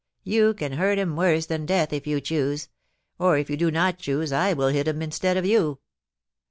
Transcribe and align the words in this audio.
You 0.23 0.55
can 0.55 0.71
hurt 0.71 0.97
him 0.97 1.15
worse 1.15 1.45
than 1.45 1.67
death 1.67 1.93
if 1.93 2.07
you 2.07 2.19
choose, 2.19 2.69
or 3.19 3.37
if 3.37 3.51
you 3.51 3.55
do 3.55 3.69
not 3.69 3.99
choose 3.99 4.31
I 4.33 4.51
will 4.51 4.69
hit 4.69 4.87
him 4.87 4.99
instead 5.03 5.37
of 5.37 5.45
you. 5.45 5.77